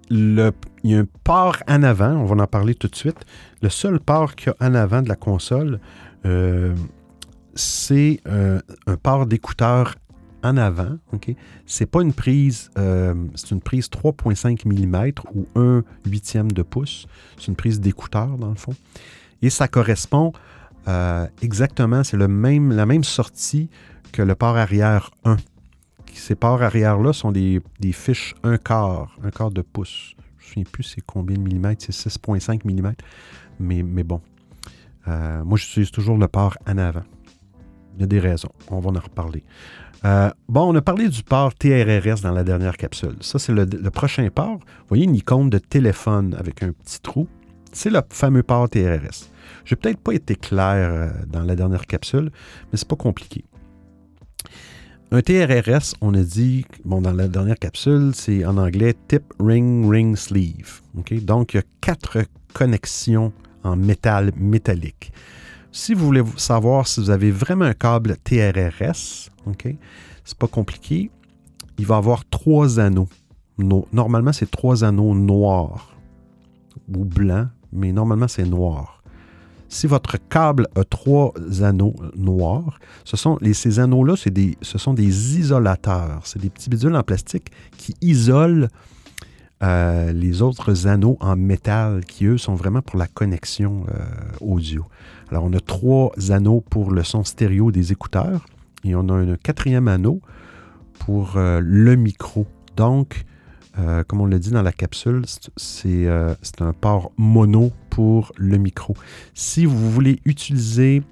il 0.09 0.51
y 0.83 0.95
a 0.95 0.99
un 0.99 1.05
port 1.23 1.57
en 1.67 1.83
avant, 1.83 2.11
on 2.11 2.25
va 2.25 2.43
en 2.43 2.47
parler 2.47 2.75
tout 2.75 2.87
de 2.87 2.95
suite. 2.95 3.25
Le 3.61 3.69
seul 3.69 3.99
port 3.99 4.35
qu'il 4.35 4.53
y 4.59 4.63
a 4.63 4.67
en 4.67 4.75
avant 4.75 5.01
de 5.01 5.09
la 5.09 5.15
console, 5.15 5.79
c'est 7.55 8.21
un 8.25 8.97
port 9.01 9.25
d'écouteur 9.25 9.95
en 10.45 10.57
avant. 10.57 10.97
OK? 11.13 11.33
C'est 11.65 11.85
pas 11.85 12.01
une 12.01 12.13
prise, 12.13 12.69
euh, 12.77 13.13
c'est 13.35 13.51
une 13.51 13.61
prise 13.61 13.89
3,5 13.89 14.65
mm 14.65 15.11
ou 15.33 15.45
1 15.55 15.83
huitième 16.05 16.51
de 16.51 16.61
pouce. 16.61 17.07
C'est 17.37 17.47
une 17.47 17.55
prise 17.55 17.79
d'écouteur, 17.79 18.37
dans 18.37 18.49
le 18.49 18.55
fond. 18.55 18.73
Et 19.41 19.49
ça 19.49 19.67
correspond 19.67 20.33
euh, 20.87 21.27
exactement, 21.41 22.03
c'est 22.03 22.17
le 22.17 22.27
même, 22.27 22.71
la 22.71 22.85
même 22.85 23.03
sortie 23.03 23.69
que 24.11 24.21
le 24.21 24.35
port 24.35 24.57
arrière 24.57 25.11
1. 25.23 25.37
Ces 26.13 26.35
ports 26.35 26.61
arrière-là 26.61 27.11
sont 27.11 27.31
des, 27.31 27.61
fiches 27.91 28.35
1 28.43 28.57
quart, 28.57 29.17
1 29.23 29.31
quart 29.31 29.51
de 29.51 29.61
pouce. 29.61 30.15
Je 30.37 30.53
ne 30.59 30.61
me 30.61 30.69
plus 30.69 30.83
c'est 30.83 31.01
combien 31.01 31.35
de 31.35 31.41
millimètres, 31.41 31.83
c'est 31.89 32.09
6,5 32.09 32.61
mm. 32.63 32.93
Mais, 33.59 33.83
mais 33.83 34.03
bon, 34.03 34.21
euh, 35.07 35.43
moi 35.43 35.57
j'utilise 35.57 35.91
toujours 35.91 36.17
le 36.17 36.27
port 36.27 36.57
en 36.67 36.77
avant. 36.77 37.03
Il 37.95 38.01
y 38.01 38.03
a 38.03 38.07
des 38.07 38.19
raisons, 38.19 38.51
on 38.69 38.79
va 38.79 38.91
en 38.91 39.01
reparler. 39.01 39.43
Euh, 40.05 40.29
bon, 40.47 40.71
on 40.71 40.75
a 40.75 40.81
parlé 40.81 41.09
du 41.09 41.23
port 41.23 41.55
TRRS 41.55 42.21
dans 42.21 42.31
la 42.31 42.43
dernière 42.43 42.77
capsule. 42.77 43.15
Ça, 43.21 43.39
c'est 43.39 43.53
le, 43.53 43.65
prochain 43.89 44.29
port. 44.29 44.59
Vous 44.59 44.87
voyez 44.89 45.05
une 45.05 45.15
icône 45.15 45.49
de 45.49 45.57
téléphone 45.57 46.35
avec 46.37 46.61
un 46.61 46.73
petit 46.73 46.99
trou? 47.01 47.27
C'est 47.71 47.89
le 47.89 48.01
fameux 48.09 48.43
port 48.43 48.69
TRRS. 48.69 49.31
Je 49.65 49.73
n'ai 49.73 49.75
peut-être 49.81 49.99
pas 49.99 50.13
été 50.13 50.35
clair 50.35 50.89
euh, 50.91 51.09
dans 51.27 51.41
la 51.41 51.55
dernière 51.55 51.87
capsule, 51.87 52.29
mais 52.71 52.77
c'est 52.77 52.87
pas 52.87 52.95
compliqué. 52.95 53.45
Un 55.11 55.21
TRRS, 55.21 55.95
on 56.01 56.13
a 56.13 56.21
dit, 56.21 56.65
bon, 56.83 57.01
dans 57.01 57.13
la 57.13 57.27
dernière 57.27 57.57
capsule, 57.57 58.11
c'est 58.13 58.45
en 58.45 58.57
anglais 58.57 58.93
tip, 59.07 59.23
ring, 59.39 59.89
ring, 59.89 60.15
sleeve. 60.15 60.81
Donc, 60.93 61.09
il 61.53 61.57
y 61.57 61.59
a 61.59 61.63
quatre 61.81 62.19
connexions 62.53 63.33
en 63.63 63.75
métal 63.75 64.31
métallique. 64.37 65.11
Si 65.71 65.93
vous 65.93 66.05
voulez 66.05 66.23
savoir 66.37 66.87
si 66.87 66.99
vous 66.99 67.09
avez 67.09 67.31
vraiment 67.31 67.65
un 67.65 67.73
câble 67.73 68.17
TRRS, 68.23 69.31
OK, 69.45 69.67
c'est 70.23 70.37
pas 70.37 70.47
compliqué. 70.47 71.11
Il 71.77 71.85
va 71.85 71.97
avoir 71.97 72.25
trois 72.29 72.79
anneaux. 72.79 73.09
normalement, 73.57 74.33
c'est 74.33 74.49
trois 74.49 74.83
anneaux 74.83 75.13
noirs 75.13 75.95
ou 76.93 77.05
blancs, 77.05 77.47
mais 77.71 77.91
normalement, 77.91 78.27
c'est 78.27 78.45
noir. 78.45 79.03
Si 79.67 79.87
votre 79.87 80.17
câble 80.29 80.67
a 80.75 80.83
trois 80.83 81.33
anneaux 81.61 81.95
noirs, 82.15 82.79
ce 83.03 83.17
sont, 83.17 83.39
ces 83.53 83.79
anneaux-là, 83.79 84.15
ce 84.15 84.77
sont 84.77 84.93
des 84.93 85.39
isolateurs. 85.39 86.21
C'est 86.23 86.39
des 86.39 86.49
petits 86.49 86.69
bidules 86.69 86.95
en 86.95 87.03
plastique 87.03 87.51
qui 87.77 87.95
isolent 88.01 88.69
euh, 89.63 90.11
les 90.11 90.41
autres 90.41 90.87
anneaux 90.87 91.17
en 91.21 91.35
métal 91.35 92.05
qui, 92.05 92.25
eux, 92.25 92.37
sont 92.37 92.55
vraiment 92.55 92.81
pour 92.81 92.97
la 92.97 93.07
connexion 93.07 93.85
euh, 93.89 94.03
audio. 94.41 94.85
Alors, 95.31 95.45
on 95.45 95.53
a 95.53 95.59
trois 95.59 96.11
anneaux 96.29 96.61
pour 96.61 96.91
le 96.91 97.03
son 97.03 97.23
stéréo 97.23 97.71
des 97.71 97.91
écouteurs 97.91 98.45
et 98.85 98.95
on 98.95 99.09
a 99.09 99.13
un 99.13 99.35
quatrième 99.35 99.87
anneau 99.87 100.21
pour 100.99 101.37
euh, 101.37 101.59
le 101.63 101.95
micro. 101.95 102.45
Donc, 102.77 103.25
euh, 103.79 104.03
comme 104.03 104.21
on 104.21 104.25
l'a 104.25 104.39
dit 104.39 104.51
dans 104.51 104.61
la 104.61 104.71
capsule, 104.71 105.23
euh, 105.85 106.35
c'est 106.41 106.61
un 106.61 106.73
port 106.73 107.11
mono 107.17 107.71
pour 107.89 108.31
le 108.37 108.57
micro. 108.57 108.95
Si 109.33 109.65
vous 109.65 109.91
voulez 109.91 110.19
utiliser 110.25 111.03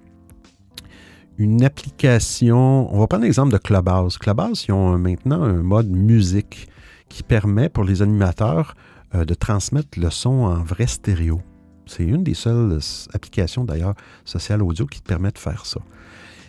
une 1.37 1.63
application, 1.63 2.93
on 2.93 2.99
va 2.99 3.07
prendre 3.07 3.23
l'exemple 3.23 3.51
de 3.51 3.57
Clubhouse. 3.57 4.17
Clubhouse, 4.17 4.65
ils 4.67 4.71
ont 4.71 4.97
maintenant 4.97 5.41
un 5.41 5.63
mode 5.63 5.89
musique 5.89 6.69
qui 7.09 7.23
permet 7.23 7.69
pour 7.69 7.83
les 7.83 8.01
animateurs 8.01 8.75
de 9.13 9.33
transmettre 9.35 9.99
le 9.99 10.09
son 10.09 10.43
en 10.43 10.63
vrai 10.63 10.87
stéréo. 10.87 11.41
C'est 11.85 12.03
une 12.03 12.23
des 12.23 12.33
seules 12.33 12.79
applications 13.13 13.65
d'ailleurs 13.65 13.93
sociales 14.25 14.63
audio 14.63 14.85
qui 14.85 15.01
te 15.01 15.07
permet 15.07 15.31
de 15.31 15.37
faire 15.37 15.65
ça. 15.65 15.81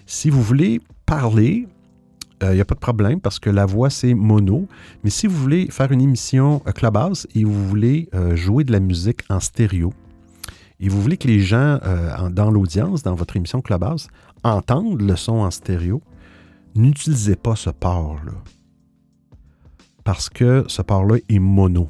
Si 0.06 0.30
vous 0.30 0.42
voulez 0.42 0.80
parler, 1.06 1.66
il 2.40 2.46
euh, 2.46 2.54
n'y 2.54 2.60
a 2.60 2.64
pas 2.64 2.74
de 2.74 2.80
problème 2.80 3.20
parce 3.20 3.38
que 3.38 3.50
la 3.50 3.66
voix 3.66 3.90
c'est 3.90 4.14
mono. 4.14 4.66
Mais 5.02 5.10
si 5.10 5.26
vous 5.26 5.36
voulez 5.36 5.70
faire 5.70 5.92
une 5.92 6.00
émission 6.00 6.62
euh, 6.66 6.72
Clubhouse 6.72 7.26
et 7.34 7.44
vous 7.44 7.68
voulez 7.68 8.08
euh, 8.14 8.36
jouer 8.36 8.64
de 8.64 8.72
la 8.72 8.80
musique 8.80 9.20
en 9.30 9.40
stéréo, 9.40 9.92
et 10.80 10.88
vous 10.88 11.00
voulez 11.00 11.16
que 11.16 11.28
les 11.28 11.38
gens 11.38 11.78
dans 12.32 12.50
l'audience, 12.50 13.04
dans 13.04 13.14
votre 13.14 13.36
émission 13.36 13.62
Clubhouse, 13.62 14.08
entendent 14.42 15.00
le 15.00 15.14
son 15.14 15.34
en 15.34 15.50
stéréo, 15.50 16.02
n'utilisez 16.74 17.36
pas 17.36 17.54
ce 17.54 17.70
port-là. 17.70 18.32
Parce 20.02 20.28
que 20.28 20.64
ce 20.66 20.82
port-là 20.82 21.18
est 21.28 21.38
mono. 21.38 21.88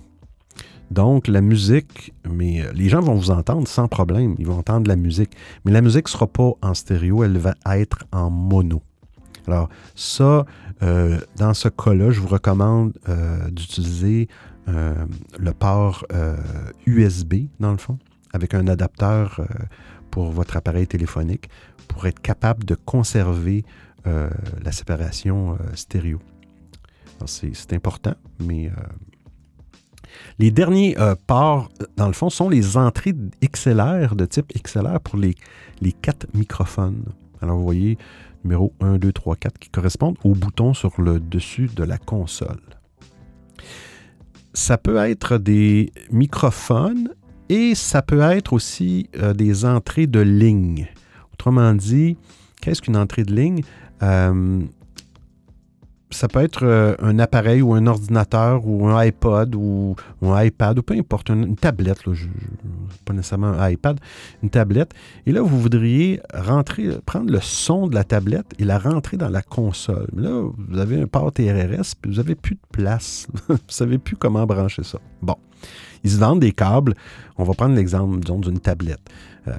Donc, 0.90 1.28
la 1.28 1.40
musique, 1.40 2.12
mais 2.30 2.62
les 2.74 2.90
gens 2.90 3.00
vont 3.00 3.14
vous 3.14 3.30
entendre 3.30 3.66
sans 3.66 3.88
problème. 3.88 4.36
Ils 4.38 4.46
vont 4.46 4.58
entendre 4.58 4.86
la 4.86 4.96
musique. 4.96 5.34
Mais 5.64 5.72
la 5.72 5.80
musique 5.80 6.06
ne 6.06 6.10
sera 6.10 6.26
pas 6.26 6.52
en 6.60 6.74
stéréo, 6.74 7.24
elle 7.24 7.38
va 7.38 7.54
être 7.66 8.04
en 8.12 8.28
mono. 8.28 8.82
Alors, 9.46 9.68
ça, 9.94 10.46
euh, 10.82 11.18
dans 11.36 11.54
ce 11.54 11.68
cas-là, 11.68 12.10
je 12.10 12.20
vous 12.20 12.28
recommande 12.28 12.92
euh, 13.08 13.48
d'utiliser 13.50 14.28
le 14.66 15.52
port 15.52 16.06
USB, 16.86 17.34
dans 17.60 17.72
le 17.72 17.76
fond, 17.76 17.98
avec 18.32 18.54
un 18.54 18.66
adapteur 18.66 19.42
pour 20.10 20.30
votre 20.30 20.56
appareil 20.56 20.86
téléphonique, 20.86 21.50
pour 21.86 22.06
être 22.06 22.18
capable 22.22 22.64
de 22.64 22.74
conserver 22.74 23.66
la 24.06 24.72
séparation 24.72 25.58
stéréo. 25.74 26.18
C'est 27.26 27.74
important, 27.74 28.14
mais 28.40 28.70
les 30.38 30.50
derniers 30.50 30.98
euh, 30.98 31.14
ports, 31.26 31.70
dans 31.96 32.06
le 32.06 32.12
fond, 32.12 32.30
sont 32.30 32.48
les 32.48 32.76
entrées 32.76 33.14
XLR 33.42 34.16
de 34.16 34.26
type 34.26 34.52
XLR 34.54 35.00
pour 35.00 35.18
les 35.18 35.34
quatre 36.02 36.26
microphones. 36.34 37.04
Alors, 37.40 37.56
vous 37.56 37.64
voyez, 37.64 37.98
numéro 38.44 38.72
1, 38.80 38.98
2, 38.98 39.12
3, 39.12 39.36
4 39.36 39.58
qui 39.58 39.70
correspondent 39.70 40.16
au 40.24 40.34
bouton 40.34 40.74
sur 40.74 41.00
le 41.00 41.20
dessus 41.20 41.70
de 41.74 41.82
la 41.82 41.98
console. 41.98 42.60
Ça 44.52 44.78
peut 44.78 44.98
être 44.98 45.38
des 45.38 45.92
microphones 46.10 47.10
et 47.48 47.74
ça 47.74 48.02
peut 48.02 48.20
être 48.20 48.52
aussi 48.52 49.08
euh, 49.16 49.32
des 49.32 49.64
entrées 49.64 50.06
de 50.06 50.20
ligne. 50.20 50.88
Autrement 51.32 51.74
dit, 51.74 52.16
qu'est-ce 52.60 52.80
qu'une 52.80 52.96
entrée 52.96 53.24
de 53.24 53.34
ligne? 53.34 53.62
Euh, 54.02 54.60
ça 56.14 56.28
peut 56.28 56.40
être 56.40 56.64
euh, 56.64 56.94
un 57.00 57.18
appareil 57.18 57.60
ou 57.60 57.74
un 57.74 57.86
ordinateur 57.86 58.66
ou 58.66 58.86
un 58.86 58.96
iPod 59.04 59.54
ou, 59.54 59.96
un 60.22 60.44
iPad 60.44 60.78
ou 60.78 60.82
peu 60.82 60.94
importe, 60.94 61.28
une, 61.30 61.56
tablette, 61.56 61.98
pas 63.04 63.12
nécessairement 63.12 63.48
un 63.48 63.70
iPad, 63.70 63.98
une 64.42 64.50
tablette. 64.50 64.92
Et 65.26 65.32
là, 65.32 65.42
vous 65.42 65.60
voudriez 65.60 66.20
rentrer, 66.32 66.88
prendre 67.04 67.32
le 67.32 67.40
son 67.40 67.88
de 67.88 67.94
la 67.94 68.04
tablette 68.04 68.46
et 68.58 68.64
la 68.64 68.78
rentrer 68.78 69.16
dans 69.16 69.28
la 69.28 69.42
console. 69.42 70.08
Là, 70.16 70.42
vous 70.56 70.78
avez 70.78 71.02
un 71.02 71.06
port 71.06 71.32
TRRS, 71.32 71.94
puis 72.00 72.12
vous 72.12 72.18
n'avez 72.18 72.36
plus 72.36 72.54
de 72.54 72.66
place. 72.70 73.26
vous 73.48 73.54
ne 73.54 73.58
savez 73.68 73.98
plus 73.98 74.16
comment 74.16 74.46
brancher 74.46 74.84
ça. 74.84 74.98
Bon. 75.20 75.36
Ils 76.04 76.10
se 76.10 76.18
vendent 76.18 76.40
des 76.40 76.52
câbles. 76.52 76.94
On 77.38 77.44
va 77.44 77.54
prendre 77.54 77.74
l'exemple, 77.74 78.20
disons, 78.20 78.38
d'une 78.38 78.60
tablette. 78.60 79.00
Euh, 79.48 79.52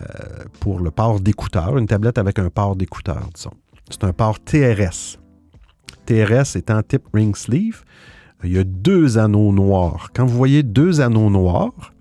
pour 0.59 0.79
le 0.79 0.91
port 0.91 1.19
d'écouteur, 1.19 1.77
une 1.77 1.87
tablette 1.87 2.17
avec 2.17 2.39
un 2.39 2.49
port 2.49 2.75
d'écouteur, 2.75 3.27
disons. 3.33 3.53
C'est 3.89 4.03
un 4.03 4.13
port 4.13 4.39
TRS. 4.39 5.19
TRS 6.05 6.55
étant 6.55 6.81
type 6.83 7.07
ring 7.13 7.35
sleeve, 7.35 7.83
il 8.43 8.53
y 8.53 8.59
a 8.59 8.63
deux 8.63 9.17
anneaux 9.17 9.51
noirs. 9.51 10.09
Quand 10.13 10.25
vous 10.25 10.37
voyez 10.37 10.63
deux 10.63 11.01
anneaux 11.01 11.29
noirs 11.29 11.93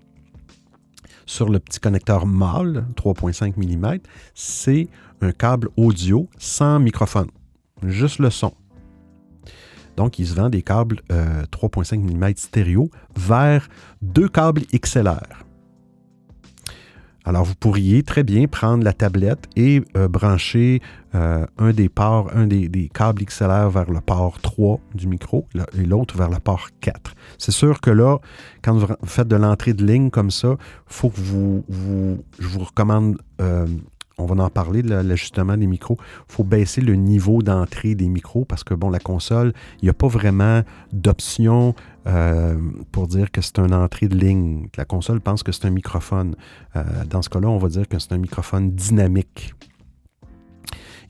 sur 1.25 1.49
le 1.49 1.59
petit 1.59 1.79
connecteur 1.79 2.25
mâle, 2.25 2.85
3.5 2.95 3.53
mm, 3.57 3.99
c'est 4.33 4.87
un 5.21 5.31
câble 5.31 5.69
audio 5.75 6.29
sans 6.37 6.79
microphone, 6.79 7.29
juste 7.83 8.19
le 8.19 8.29
son. 8.29 8.53
Donc, 9.97 10.19
il 10.19 10.27
se 10.27 10.35
vend 10.35 10.49
des 10.49 10.61
câbles 10.61 11.01
3.5 11.09 11.95
euh, 11.95 12.29
mm 12.29 12.33
stéréo 12.35 12.89
vers 13.15 13.67
deux 14.01 14.27
câbles 14.27 14.63
XLR. 14.73 15.44
Alors, 17.25 17.43
vous 17.43 17.55
pourriez 17.55 18.03
très 18.03 18.23
bien 18.23 18.47
prendre 18.47 18.83
la 18.83 18.93
tablette 18.93 19.45
et 19.55 19.81
euh, 19.97 20.07
brancher 20.07 20.81
euh, 21.15 21.45
un 21.57 21.71
des 21.71 21.89
ports, 21.89 22.29
un 22.35 22.45
des, 22.45 22.89
câbles 22.93 23.25
XLR 23.25 23.69
vers 23.69 23.89
le 23.89 23.99
port 23.99 24.39
3 24.41 24.79
du 24.93 25.07
micro 25.07 25.47
et 25.77 25.83
l'autre 25.85 26.15
vers 26.17 26.29
le 26.29 26.37
port 26.37 26.69
4. 26.81 27.15
C'est 27.39 27.51
sûr 27.51 27.81
que 27.81 27.89
là, 27.89 28.19
quand 28.61 28.75
vous 28.75 28.87
faites 29.05 29.27
de 29.27 29.35
l'entrée 29.35 29.73
de 29.73 29.83
ligne 29.83 30.11
comme 30.11 30.29
ça, 30.29 30.55
faut 30.85 31.09
que 31.09 31.19
vous, 31.19 31.63
je 32.39 32.47
vous 32.47 32.59
recommande 32.59 33.17
euh, 33.41 33.65
on 34.17 34.25
va 34.25 34.43
en 34.43 34.49
parler 34.49 34.81
de 34.81 34.93
l'ajustement 34.93 35.57
des 35.57 35.67
micros. 35.67 35.97
Il 36.29 36.33
faut 36.33 36.43
baisser 36.43 36.81
le 36.81 36.95
niveau 36.95 37.41
d'entrée 37.41 37.95
des 37.95 38.07
micros 38.07 38.45
parce 38.45 38.63
que, 38.63 38.73
bon, 38.73 38.89
la 38.89 38.99
console, 38.99 39.53
il 39.81 39.85
n'y 39.85 39.89
a 39.89 39.93
pas 39.93 40.07
vraiment 40.07 40.61
d'option 40.93 41.75
euh, 42.07 42.55
pour 42.91 43.07
dire 43.07 43.31
que 43.31 43.41
c'est 43.41 43.57
une 43.57 43.73
entrée 43.73 44.07
de 44.07 44.15
ligne. 44.15 44.67
La 44.77 44.85
console 44.85 45.21
pense 45.21 45.41
que 45.41 45.51
c'est 45.51 45.65
un 45.65 45.71
microphone. 45.71 46.35
Euh, 46.75 46.83
dans 47.09 47.23
ce 47.23 47.29
cas-là, 47.29 47.49
on 47.49 47.57
va 47.57 47.67
dire 47.67 47.87
que 47.87 47.97
c'est 47.97 48.11
un 48.13 48.19
microphone 48.19 48.71
dynamique. 48.71 49.55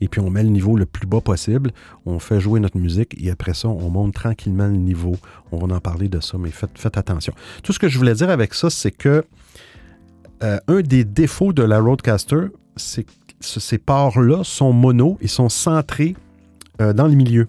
Et 0.00 0.08
puis 0.08 0.20
on 0.20 0.30
met 0.30 0.42
le 0.42 0.48
niveau 0.50 0.76
le 0.76 0.84
plus 0.84 1.06
bas 1.06 1.22
possible, 1.22 1.70
on 2.04 2.18
fait 2.18 2.38
jouer 2.38 2.60
notre 2.60 2.76
musique 2.76 3.14
et 3.18 3.30
après 3.30 3.54
ça, 3.54 3.68
on 3.68 3.88
monte 3.88 4.12
tranquillement 4.12 4.66
le 4.66 4.76
niveau. 4.76 5.16
On 5.52 5.66
va 5.66 5.74
en 5.74 5.80
parler 5.80 6.08
de 6.08 6.20
ça, 6.20 6.36
mais 6.36 6.50
faites, 6.50 6.98
attention. 6.98 7.32
Tout 7.62 7.72
ce 7.72 7.78
que 7.78 7.88
je 7.88 7.96
voulais 7.96 8.14
dire 8.14 8.28
avec 8.28 8.52
ça, 8.52 8.68
c'est 8.68 8.90
que 8.90 9.24
euh, 10.42 10.58
un 10.68 10.80
des 10.82 11.04
défauts 11.04 11.54
de 11.54 11.62
la 11.62 11.80
Roadcaster, 11.80 12.48
ces 12.76 13.78
ports-là 13.78 14.44
sont 14.44 14.74
mono 14.74 15.16
et 15.22 15.28
sont 15.28 15.48
centrés 15.48 16.14
dans 16.78 17.08
le 17.08 17.14
milieu. 17.14 17.48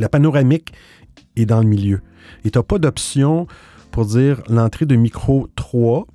La 0.00 0.08
panoramique 0.08 0.72
est 1.36 1.46
dans 1.46 1.60
le 1.60 1.68
milieu. 1.68 2.00
Et 2.44 2.50
tu 2.50 2.58
n'as 2.58 2.62
pas 2.62 2.78
d'option 2.78 3.46
pour 3.90 4.06
dire 4.06 4.42
l'entrée 4.48 4.86
de 4.86 4.96
micro 4.96 5.48
3. 5.56 6.06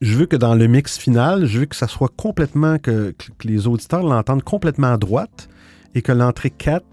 Je 0.00 0.16
veux 0.16 0.26
que 0.26 0.36
dans 0.36 0.54
le 0.54 0.66
mix 0.66 0.96
final, 0.96 1.46
je 1.46 1.60
veux 1.60 1.66
que 1.66 1.74
ça 1.74 1.88
soit 1.88 2.12
complètement, 2.16 2.78
que, 2.78 3.14
les 3.44 3.66
auditeurs 3.66 4.02
l'entendent 4.02 4.44
complètement 4.44 4.92
à 4.92 4.96
droite 4.96 5.48
et 5.94 6.02
que 6.02 6.12
l'entrée 6.12 6.50
4, 6.50 6.84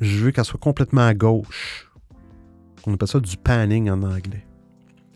je 0.00 0.24
veux 0.24 0.30
qu'elle 0.32 0.44
soit 0.44 0.60
complètement 0.60 1.06
à 1.06 1.14
gauche. 1.14 1.90
On 2.86 2.94
appelle 2.94 3.08
ça 3.08 3.20
du 3.20 3.36
panning 3.36 3.90
en 3.90 4.02
anglais. 4.02 4.46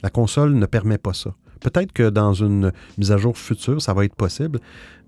La 0.03 0.11
console 0.11 0.55
ne 0.55 0.67
permet 0.67 0.99
pas 0.99 1.13
ça. 1.13 1.35
Peut-être 1.61 1.93
que 1.93 2.09
dans 2.09 2.33
une 2.33 2.73
mise 2.97 3.13
à 3.13 3.19
jour 3.19 3.37
future, 3.37 3.83
ça 3.83 3.93
va 3.93 4.07
être 4.07 4.15
possible, 4.15 4.61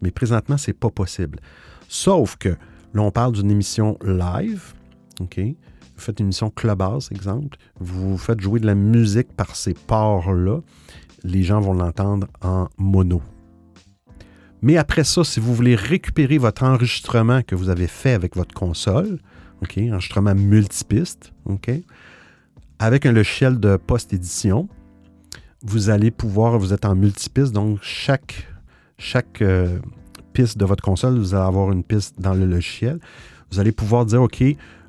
mais 0.03 0.11
présentement, 0.11 0.59
c'est 0.59 0.75
pas 0.75 0.91
possible. 0.91 1.41
Sauf 1.89 2.37
que 2.37 2.51
là, 2.51 3.03
on 3.03 3.11
parle 3.11 3.33
d'une 3.33 3.51
émission 3.51 3.99
live. 4.05 4.75
OK? 5.21 5.41
Faites 5.97 6.21
une 6.21 6.27
émission 6.27 6.51
Clubhouse, 6.51 7.11
exemple. 7.13 7.59
Vous 7.79 8.19
faites 8.19 8.41
jouer 8.41 8.61
de 8.61 8.67
la 8.67 8.75
musique 8.75 9.33
par 9.37 9.55
ces 9.57 9.75
ports-là. 9.75 10.61
Les 11.25 11.43
gens 11.43 11.61
vont 11.61 11.75
l'entendre 11.75 12.27
en 12.43 12.69
mono. 12.79 13.23
Mais 14.63 14.77
après 14.77 15.05
ça, 15.05 15.25
si 15.25 15.41
vous 15.41 15.55
voulez 15.55 15.75
récupérer 15.75 16.39
votre 16.39 16.63
enregistrement 16.63 17.43
que 17.43 17.55
vous 17.55 17.69
avez 17.69 17.89
fait 17.89 18.13
avec 18.13 18.37
votre 18.37 18.55
console, 18.55 19.19
enregistrement 19.61 20.35
multipiste, 20.35 21.33
OK, 21.45 21.71
avec 22.79 23.07
un 23.07 23.13
logiciel 23.13 23.61
de 23.61 23.77
post-édition, 23.77 24.69
vous 25.63 25.91
allez 25.91 26.11
pouvoir, 26.11 26.59
vous 26.59 26.73
êtes 26.73 26.85
en 26.85 26.95
multipiste, 26.95 27.53
donc 27.53 27.79
chaque, 27.83 28.49
chaque 28.99 29.41
euh, 29.43 29.79
piste 30.33 30.59
de 30.59 30.65
votre 30.65 30.83
console, 30.83 31.19
vous 31.19 31.35
allez 31.35 31.45
avoir 31.45 31.71
une 31.71 31.85
piste 31.85 32.21
dans 32.21 32.35
le 32.35 32.47
logiciel. 32.47 32.99
Vous 33.51 33.61
allez 33.61 33.73
pouvoir 33.73 34.07
dire, 34.07 34.23
OK, 34.23 34.43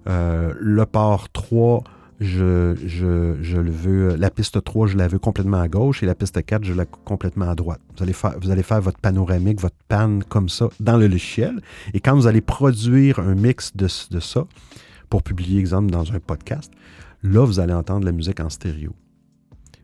euh, 0.07 0.53
le 0.59 0.85
port 0.85 1.29
3, 1.29 1.83
je, 2.19 2.73
le 2.73 3.71
veux, 3.71 4.15
la 4.15 4.29
piste 4.29 4.63
3, 4.63 4.87
je 4.87 4.97
la 4.97 5.07
veux 5.07 5.19
complètement 5.19 5.61
à 5.61 5.67
gauche 5.67 6.03
et 6.03 6.05
la 6.05 6.15
piste 6.15 6.43
4, 6.43 6.63
je 6.63 6.73
la 6.73 6.85
complètement 6.85 7.49
à 7.49 7.55
droite. 7.55 7.81
Vous 7.97 8.51
allez 8.51 8.63
faire, 8.63 8.81
votre 8.81 8.99
panoramique, 8.99 9.59
votre 9.59 9.75
pan 9.87 10.19
comme 10.29 10.49
ça 10.49 10.69
dans 10.79 10.97
le 10.97 11.07
logiciel. 11.07 11.61
Et 11.93 11.99
quand 11.99 12.15
vous 12.15 12.27
allez 12.27 12.41
produire 12.41 13.19
un 13.19 13.35
mix 13.35 13.75
de, 13.75 13.87
de 14.11 14.19
ça, 14.19 14.45
pour 15.09 15.23
publier, 15.23 15.59
exemple, 15.59 15.91
dans 15.91 16.11
un 16.13 16.19
podcast, 16.19 16.71
là, 17.23 17.45
vous 17.45 17.59
allez 17.59 17.73
entendre 17.73 18.05
la 18.05 18.11
musique 18.11 18.39
en 18.39 18.49
stéréo 18.49 18.93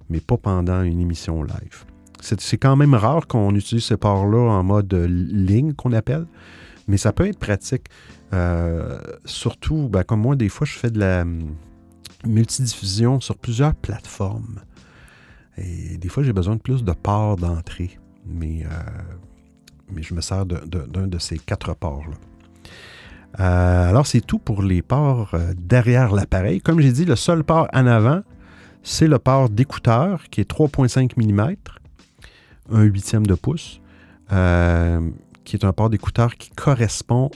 mais 0.09 0.19
pas 0.19 0.37
pendant 0.37 0.81
une 0.81 0.99
émission 0.99 1.43
live. 1.43 1.85
C'est 2.21 2.57
quand 2.57 2.75
même 2.75 2.95
rare 2.95 3.27
qu'on 3.27 3.55
utilise 3.55 3.85
ce 3.85 3.93
port-là 3.93 4.39
en 4.39 4.63
mode 4.63 4.93
ligne 4.93 5.73
qu'on 5.73 5.93
appelle, 5.93 6.25
mais 6.87 6.97
ça 6.97 7.13
peut 7.13 7.27
être 7.27 7.39
pratique. 7.39 7.85
Euh, 8.33 8.99
surtout, 9.25 9.89
ben, 9.89 10.03
comme 10.03 10.21
moi, 10.21 10.35
des 10.35 10.49
fois, 10.49 10.65
je 10.65 10.77
fais 10.77 10.91
de 10.91 10.99
la 10.99 11.21
hum, 11.21 11.55
multidiffusion 12.25 13.19
sur 13.19 13.37
plusieurs 13.37 13.73
plateformes. 13.75 14.59
Et 15.57 15.97
des 15.97 16.09
fois, 16.09 16.23
j'ai 16.23 16.33
besoin 16.33 16.55
de 16.55 16.61
plus 16.61 16.83
de 16.83 16.91
ports 16.91 17.35
d'entrée, 17.35 17.99
mais, 18.25 18.63
euh, 18.63 18.69
mais 19.91 20.03
je 20.03 20.13
me 20.13 20.21
sers 20.21 20.45
d'un 20.45 21.07
de, 21.07 21.19
ces 21.19 21.37
quatre 21.37 21.73
ports-là. 21.73 22.15
Euh, 23.39 23.89
alors, 23.89 24.07
c'est 24.07 24.21
tout 24.21 24.39
pour 24.39 24.63
les 24.63 24.81
ports 24.81 25.35
derrière 25.57 26.13
l'appareil. 26.13 26.61
Comme 26.61 26.79
j'ai 26.79 26.91
dit, 26.91 27.05
le 27.05 27.15
seul 27.15 27.43
port 27.43 27.67
en 27.73 27.87
avant, 27.87 28.21
c'est 28.83 29.07
le 29.07 29.19
port 29.19 29.49
d'écouteur 29.49 30.23
qui 30.29 30.41
est 30.41 30.49
3,5 30.49 31.11
mm, 31.17 31.55
un 32.71 32.83
huitième 32.83 33.27
de 33.27 33.35
pouce, 33.35 33.81
qui 34.29 35.55
est 35.55 35.65
un 35.65 35.73
port 35.73 35.89
d'écouteur 35.89 36.35
qui 36.35 36.51
correspond 36.51 37.29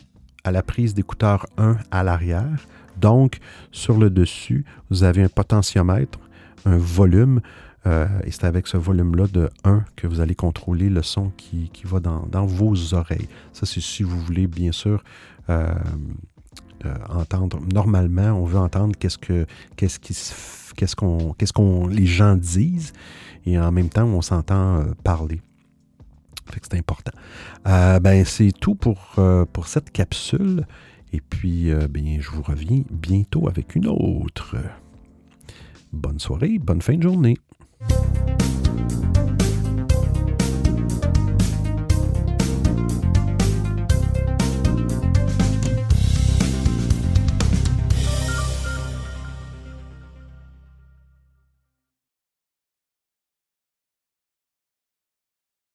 à 0.43 0.51
la 0.51 0.63
prise 0.63 0.93
d'écouteur 0.93 1.45
1 1.57 1.77
à 1.91 2.03
l'arrière. 2.03 2.67
Donc, 2.97 3.39
sur 3.71 3.97
le 3.97 4.09
dessus, 4.09 4.65
vous 4.89 5.03
avez 5.03 5.23
un 5.23 5.29
potentiomètre, 5.29 6.19
un 6.65 6.77
volume, 6.77 7.41
euh, 7.85 8.07
et 8.23 8.31
c'est 8.31 8.45
avec 8.45 8.67
ce 8.67 8.77
volume-là 8.77 9.27
de 9.27 9.49
1 9.63 9.83
que 9.95 10.07
vous 10.07 10.21
allez 10.21 10.35
contrôler 10.35 10.89
le 10.89 11.01
son 11.01 11.31
qui, 11.35 11.69
va 11.83 11.99
dans, 11.99 12.45
vos 12.45 12.93
oreilles. 12.93 13.27
Ça, 13.51 13.65
c'est 13.65 13.81
si 13.81 14.03
vous 14.03 14.19
voulez, 14.19 14.47
bien 14.47 14.71
sûr, 14.71 15.03
euh, 15.49 15.73
entendre. 17.09 17.59
Normalement, 17.73 18.31
on 18.33 18.45
veut 18.45 18.59
entendre 18.59 18.95
qu'est-ce, 18.97 19.17
que, 19.17 19.45
qu'est-ce 19.75 19.99
qui 19.99 20.13
qu'est-ce 20.75 20.95
qu'on, 20.95 21.33
qu'est-ce 21.33 21.53
qu'on 21.53 21.87
les 21.87 22.05
gens 22.05 22.35
disent, 22.35 22.93
et 23.45 23.59
en 23.59 23.71
même 23.71 23.89
temps, 23.89 24.05
on 24.05 24.21
s'entend 24.21 24.79
euh, 24.79 24.83
parler. 25.03 25.41
C'est 26.51 26.77
important. 26.77 27.11
Euh, 27.67 27.99
ben, 27.99 28.25
c'est 28.25 28.51
tout 28.51 28.75
pour, 28.75 29.15
euh, 29.17 29.45
pour 29.45 29.67
cette 29.67 29.91
capsule. 29.91 30.65
Et 31.11 31.21
puis, 31.21 31.71
bien, 31.91 32.17
je 32.19 32.31
vous 32.31 32.41
reviens 32.41 32.81
bientôt 32.89 33.47
avec 33.47 33.75
une 33.75 33.87
autre. 33.87 34.55
Bonne 35.91 36.19
soirée, 36.19 36.57
bonne 36.57 36.81
fin 36.81 36.95
de 36.95 37.03
journée. 37.03 37.37